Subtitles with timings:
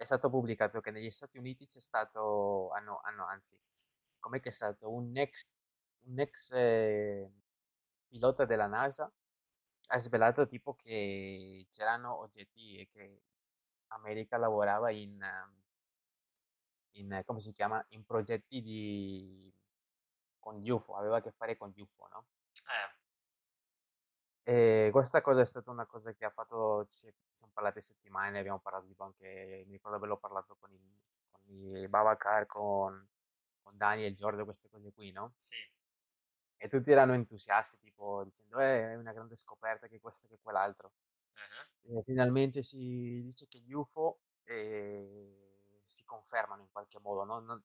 [0.00, 3.54] è stato pubblicato che negli Stati Uniti c'è stato, hanno, hanno anzi,
[4.18, 5.46] com'è che è stato un ex,
[6.06, 7.30] un ex eh,
[8.08, 9.12] pilota della NASA
[9.88, 13.22] ha svelato tipo che c'erano oggetti e che
[13.88, 15.22] America lavorava in,
[16.92, 19.52] in come si chiama, in progetti di,
[20.38, 22.24] con UFO, aveva a che fare con UFO, no?
[24.42, 28.58] E questa cosa è stata una cosa che ha fatto, ci siamo parlate settimane, abbiamo
[28.58, 33.06] parlato tipo anche, mi ricordo averlo parlato con i, con i Babacar, con,
[33.60, 35.34] con Dani e Giorgio, queste cose qui, no?
[35.36, 35.56] Sì.
[36.56, 40.92] E tutti erano entusiasti, tipo dicendo eh, è una grande scoperta che questo che quell'altro.
[41.84, 42.02] Uh-huh.
[42.02, 47.40] Finalmente si dice che gli UFO eh, si confermano in qualche modo, no?
[47.40, 47.62] Non,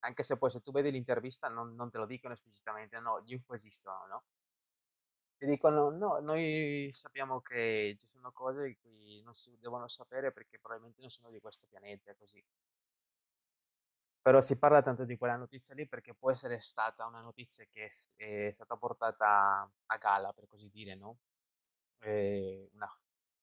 [0.00, 3.34] anche se poi se tu vedi l'intervista non, non, te lo dicono esplicitamente, no, gli
[3.34, 4.24] UFO esistono, no?
[5.42, 10.60] Ti dicono, no, noi sappiamo che ci sono cose che non si devono sapere perché
[10.60, 12.40] probabilmente non sono di questo pianeta, così.
[14.22, 17.88] Però si parla tanto di quella notizia lì perché può essere stata una notizia che
[18.14, 21.18] è, è stata portata a gala, per così dire, no?
[21.98, 22.88] Eh, una,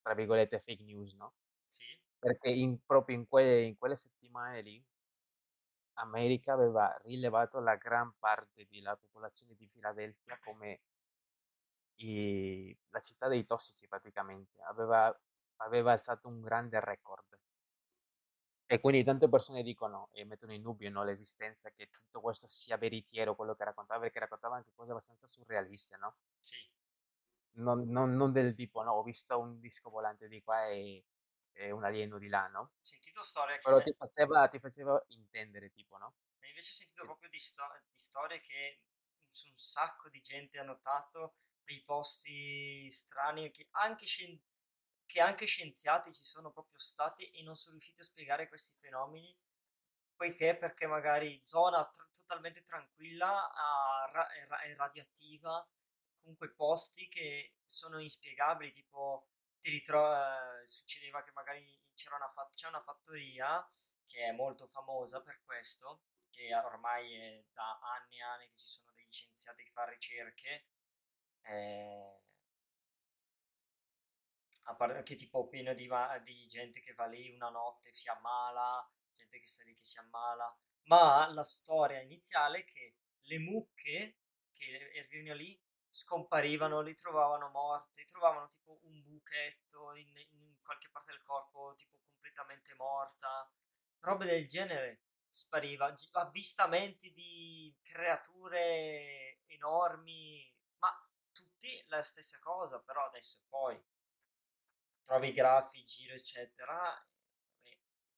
[0.02, 1.34] tra virgolette, fake news, no?
[1.68, 1.84] Sì.
[2.18, 4.82] Perché in, proprio in, que, in quelle settimane lì
[5.96, 10.80] America aveva rilevato la gran parte della popolazione di Filadelfia come
[12.00, 15.18] i, la città dei tossici praticamente, aveva,
[15.58, 17.38] aveva alzato un grande record.
[18.72, 22.78] E quindi tante persone dicono e mettono in dubbio no, l'esistenza che tutto questo sia
[22.78, 26.16] veritiero quello che raccontava, perché raccontava anche cose abbastanza surrealiste, no?
[26.38, 26.58] Sì.
[27.54, 31.04] Non, non, non del tipo, no, ho visto un disco volante di qua e,
[31.54, 32.74] e un alieno di là, no?
[32.80, 33.62] Sentito storie che...
[33.64, 36.14] Però ti, faceva, ti faceva intendere, tipo, no?
[36.40, 38.82] Ma invece ho sentito proprio di, sto- di storie che
[39.46, 41.38] un sacco di gente ha notato
[41.70, 44.42] dei posti strani che anche, scien-
[45.06, 49.36] che anche scienziati ci sono proprio stati e non sono riusciti a spiegare questi fenomeni
[50.16, 53.52] poiché perché magari zona tr- totalmente tranquilla
[54.12, 55.66] ra- è, ra- è radioattiva
[56.22, 59.28] comunque posti che sono inspiegabili tipo
[59.60, 61.64] ti ritro- eh, succedeva che magari
[61.94, 63.66] c'era una, fa- c'è una fattoria
[64.08, 68.68] che è molto famosa per questo che ormai è da anni e anni che ci
[68.68, 70.66] sono degli scienziati che fanno ricerche
[71.44, 72.22] eh,
[74.64, 75.90] a parte che tipo pieno di,
[76.24, 79.98] di, gente che va lì una notte si ammala, gente che sta lì che si
[79.98, 84.18] ammala, ma la storia iniziale è che le mucche
[84.54, 91.12] che erano lì scomparivano, li trovavano morti, trovavano tipo un buchetto in, in qualche parte
[91.12, 93.52] del corpo tipo completamente morta,
[94.00, 100.59] robe del genere spariva, avvistamenti di creature enormi
[101.60, 103.78] tutti la stessa cosa, però adesso poi
[105.04, 107.06] trovi i grafi, giro, eccetera,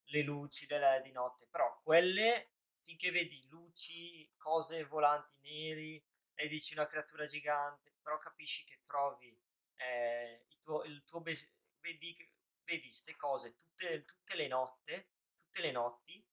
[0.03, 6.03] le luci delle, di notte, però quelle, finché vedi luci, cose volanti neri
[6.35, 9.35] e dici una creatura gigante, però capisci che trovi
[9.75, 12.15] eh, il tuo, il tuo bes- vedi,
[12.63, 16.23] queste cose tutte, tutte le notte, tutte le notti,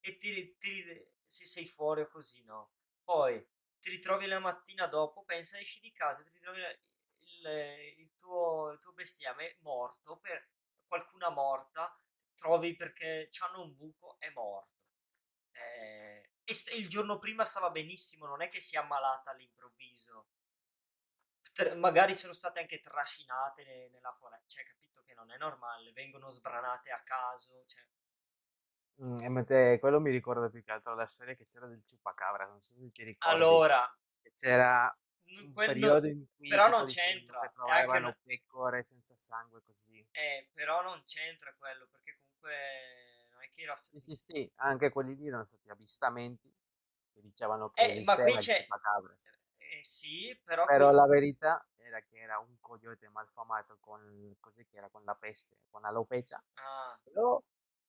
[0.00, 0.84] e ti, ti,
[1.24, 2.72] se sei fuori o così, no?
[3.04, 3.46] Poi
[3.82, 7.46] ti ritrovi la mattina dopo, pensa, esci di casa, ti ritrovi il,
[7.98, 10.50] il, tuo, il tuo bestiame morto, per
[10.86, 11.92] qualcuna morta,
[12.36, 14.84] trovi perché hanno un buco, è morto.
[15.50, 20.28] Eh, e st- il giorno prima stava benissimo, non è che si è ammalata all'improvviso.
[21.52, 25.90] Tr- magari sono state anche trascinate ne- nella foresta, cioè capito che non è normale,
[25.90, 27.82] vengono sbranate a caso, cioè
[29.02, 32.60] Mm, e quello mi ricorda più che altro la storia che c'era del ciupacabra, non
[32.60, 33.34] so se ti ricordi.
[33.34, 33.98] Allora,
[34.36, 37.40] c'era un quello, periodo in cui però non c'entra.
[37.52, 38.18] Trovavano una...
[38.22, 40.06] pecore senza sangue così.
[40.12, 42.54] Eh, però non c'entra quello, perché comunque
[43.32, 43.74] non è che era...
[43.74, 46.54] Sì, sì, sì, anche quelli lì erano stati avvistamenti
[47.12, 48.66] che dicevano che eh, ma qui c'è...
[49.56, 50.64] Eh, sì, però...
[50.64, 50.96] Però qui...
[50.96, 55.56] la verità era che era un coyote malfamato con, così che era, con la peste,
[55.70, 56.42] con alopecia.
[56.54, 56.98] Ah.
[57.02, 57.42] Però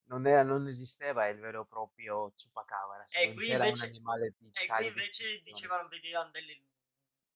[0.06, 3.06] non, era, non esisteva il vero e proprio ciupacabra.
[3.10, 6.62] E qui invece, e qui invece dicevano vedevano delle,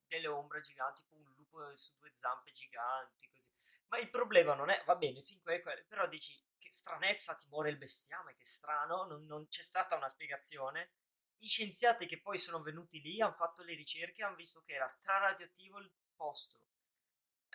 [0.07, 3.51] delle ombre giganti, tipo un lupo su due zampe giganti, così.
[3.89, 7.35] Ma il problema non è, va bene, fin qui è quello, però dici che stranezza
[7.35, 10.91] ti muore il bestiame, che strano, non, non c'è stata una spiegazione.
[11.37, 14.87] Gli scienziati che poi sono venuti lì, hanno fatto le ricerche, hanno visto che era
[14.87, 16.65] straradioattivo il posto.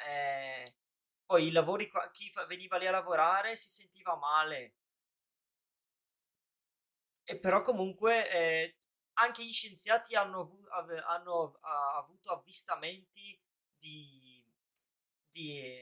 [0.07, 0.77] Eh,
[1.27, 4.77] poi i lavori, chi fa, veniva lì a lavorare si sentiva male,
[7.25, 8.77] e però comunque eh,
[9.15, 10.61] anche gli scienziati hanno,
[11.07, 11.59] hanno
[11.97, 13.39] avuto avvistamenti
[13.77, 14.45] di,
[15.31, 15.79] di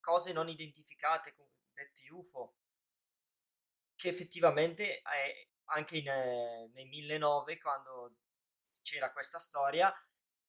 [0.00, 1.34] cose non identificate,
[1.72, 2.56] detti UFO,
[3.94, 8.16] che effettivamente eh, anche in, eh, nel 1009 quando
[8.82, 9.92] c'era questa storia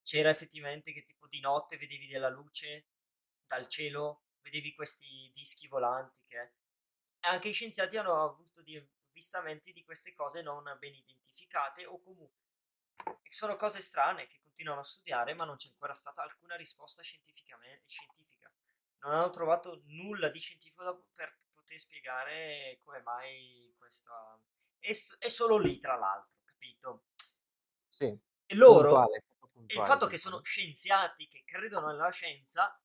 [0.01, 2.87] c'era effettivamente che tipo di notte vedevi della luce
[3.45, 6.53] dal cielo vedevi questi dischi volanti che
[7.19, 8.75] e anche i scienziati hanno avuto di
[9.17, 12.45] avvistamenti di queste cose non ben identificate o comunque
[13.27, 17.57] sono cose strane che continuano a studiare ma non c'è ancora stata alcuna risposta scientifica.
[18.99, 24.39] Non hanno trovato nulla di scientifico per poter spiegare come mai questa
[24.79, 27.05] è, è solo lì tra l'altro capito?
[27.87, 32.79] Sì e loro puntuale, puntuale, il fatto che sono scienziati che credono nella scienza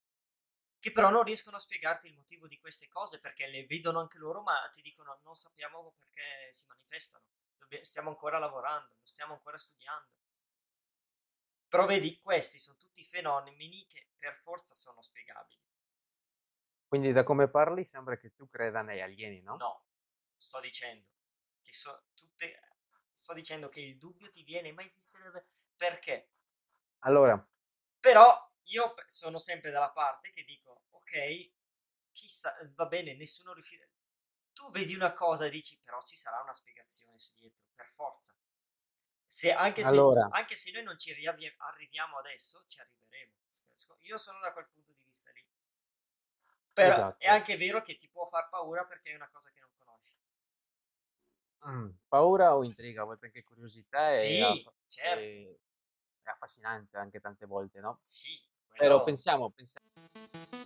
[0.82, 4.18] che però non riescono a spiegarti il motivo di queste cose perché le vedono anche
[4.18, 7.24] loro, ma ti dicono non sappiamo perché si manifestano,
[7.82, 10.08] stiamo ancora lavorando, stiamo ancora studiando.
[11.68, 15.62] Però vedi, questi sono tutti fenomeni che per forza sono spiegabili.
[16.88, 19.54] Quindi da come parli sembra che tu creda negli alieni, no?
[19.58, 19.84] No,
[20.36, 21.06] sto dicendo
[21.62, 22.60] che so, tutte,
[23.14, 25.46] sto dicendo che il dubbio ti viene, ma esisterebbe
[25.76, 26.32] perché?
[27.04, 27.40] Allora,
[28.00, 31.50] però io sono sempre dalla parte che dico, ok,
[32.12, 33.86] chissà, va bene, nessuno riuscirà.
[34.52, 38.34] Tu vedi una cosa e dici, però ci sarà una spiegazione su dietro, per forza.
[39.26, 40.28] Se, anche, se, allora.
[40.30, 43.32] anche se noi non ci arriviamo adesso, ci arriveremo.
[44.00, 45.44] Io sono da quel punto di vista lì.
[46.72, 47.22] Però esatto.
[47.22, 50.14] è anche vero che ti può far paura perché è una cosa che non conosci.
[51.66, 54.06] Mm, paura o intriga, a volte anche curiosità.
[54.18, 55.22] Sì, è, certo.
[55.22, 55.56] È,
[56.22, 58.00] è affascinante anche tante volte, no?
[58.02, 58.38] Sì.
[58.76, 60.61] Però pensiamo, pensiamo